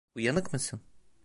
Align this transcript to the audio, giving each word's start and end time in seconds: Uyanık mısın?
Uyanık 0.15 0.53
mısın? 0.53 0.81